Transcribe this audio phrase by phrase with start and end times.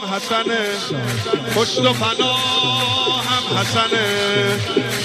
[0.00, 0.68] هم حسنه.
[1.56, 4.60] پشت و پناه هم حسنه.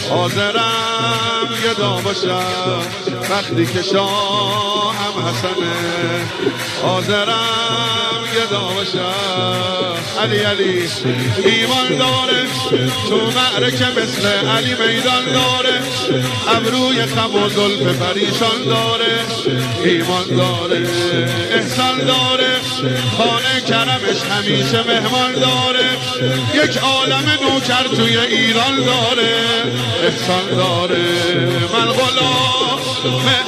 [0.10, 2.82] حاضرم گدا باشم.
[3.30, 5.74] وقتی که شاه هم حسنه.
[6.82, 8.05] حاضرم
[8.44, 10.90] باشم علی علی
[11.46, 12.46] ایمان داره
[13.10, 15.80] تو معرکه مثل علی میدان داره
[16.48, 19.20] ابروی خم و ظلف پریشان داره
[19.84, 20.88] ایمان داره
[21.52, 22.56] احسان داره
[23.18, 25.90] خانه کرمش همیشه مهمان داره
[26.54, 29.34] یک عالم نوکر توی ایران داره
[30.04, 31.06] احسان داره
[31.74, 32.80] من غلام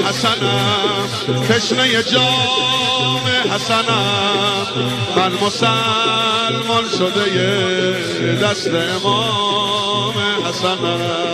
[0.05, 1.09] حسنم
[1.49, 2.96] تشنه جام
[3.37, 4.67] حسنم
[5.15, 7.23] من مسلمان شده
[8.43, 9.86] دست امام
[10.45, 11.27] حسنم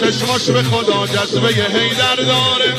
[0.00, 2.74] چشماش به خدا جذبه هیدر داره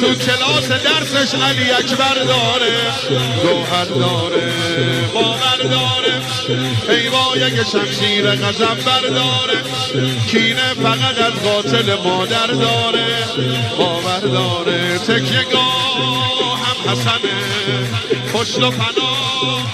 [0.00, 2.72] تو کلاس درسش علی اکبر داره.
[3.42, 4.52] گوهر داره
[5.14, 6.22] باور داره.
[6.88, 9.62] حیوای شمشیر غزم برداره.
[10.30, 13.06] کینه فقط از قاتل مادر داره.
[13.78, 17.47] باور داره تکیه گاه هم حسنه.
[18.34, 19.66] پشت و پناه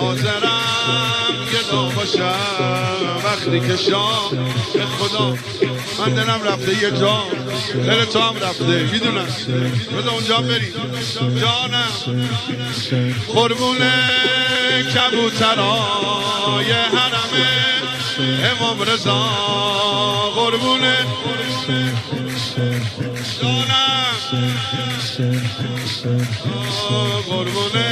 [0.00, 0.60] حاضرم
[1.52, 2.34] گدا باشم
[3.24, 5.36] وقتی که شام به خدا.
[5.98, 7.22] من دلم رفته یه جا.
[7.86, 9.26] دل تو هم رفته می‌دونم.
[9.98, 10.74] بذار اونجا بریم
[11.40, 11.92] جانم.
[13.34, 13.92] قربونه
[14.94, 17.48] کبوترای حرمه
[18.50, 19.22] امام رضا.
[20.34, 21.06] قربونه
[23.40, 24.59] جانم.
[27.28, 27.86] قربونه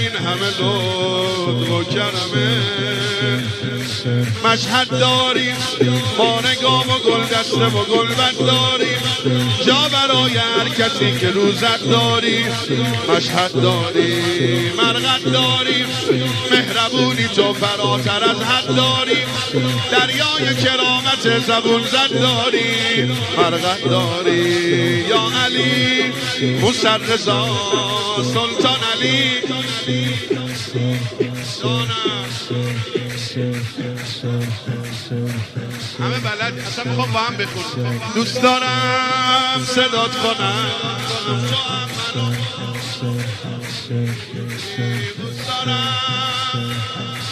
[0.00, 2.62] این همه لطف و کرمه.
[4.44, 5.56] مشهد داریم
[6.18, 8.06] با نگام و گل دسته و گل
[8.46, 8.98] داریم.
[9.66, 12.52] جا برای هر کسی که روزت داریم
[13.08, 15.86] مشهد داریم مرغت داریم.
[16.50, 19.26] مهربونی تو فراتر از حد داریم.
[19.92, 23.18] دریای کرامت زبون زد داریم.
[23.36, 25.73] مرغت داریم یا علی
[26.60, 27.46] موسر رضا
[28.34, 29.44] سلطان علی
[33.34, 33.42] همه
[36.18, 38.00] بلد اصلا می‌خوام با هم بخونم.
[38.14, 40.70] دوست دارم صدات کنم.
[45.18, 45.94] دوست دارم.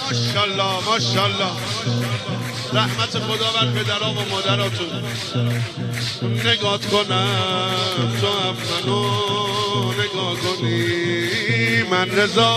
[0.02, 1.50] ماشالله ماشالله
[2.72, 4.88] رحمت خدا بر پدرام و مادراتون.
[6.44, 7.74] نگات کنم
[8.20, 11.31] تو هم منو نگاه کنی.
[11.90, 12.56] من رضا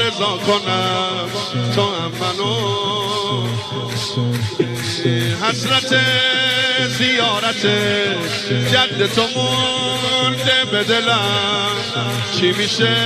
[0.00, 1.28] رضا کنم
[1.74, 2.86] تو هم منو.
[5.42, 6.00] حسرت
[6.98, 7.66] زیارت
[8.72, 11.76] جد تو مونده به دلم.
[12.40, 12.96] چی میشه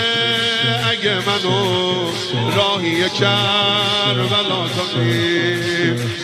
[0.91, 2.11] اگه منو
[2.57, 5.61] راهی کربلا کنی؟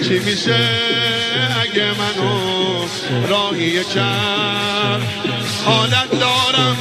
[0.09, 0.69] چی میشه
[1.62, 2.87] اگه منو
[3.28, 5.00] راهی کر
[5.65, 6.77] حالت دارم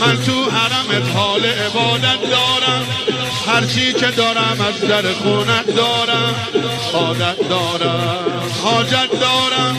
[0.00, 0.50] من تو
[1.02, 2.86] حال عبادت دارم.
[3.46, 6.34] هرچی که دارم از در خونت دارم.
[6.94, 8.42] عادت دارم.
[8.62, 9.76] حاجت دارم.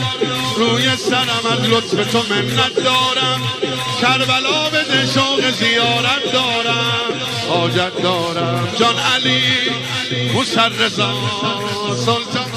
[0.56, 3.40] روی سرم از لطف تو منت دارم.
[4.00, 7.12] کربلا به شوق زیارت دارم.
[7.48, 8.68] حاجت دارم.
[8.78, 9.42] جان علی
[10.34, 11.14] موسر رضا
[12.06, 12.50] سلطان.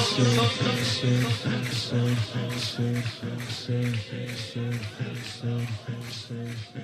[6.26, 6.83] Thank.